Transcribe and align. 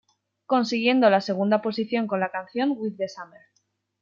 Consiguiendo 0.47 1.11
la 1.11 1.21
segunda 1.21 1.61
posición 1.61 2.07
con 2.07 2.19
la 2.19 2.31
canción 2.31 2.73
"With 2.75 2.95
the 2.97 3.07
summer". 3.07 3.41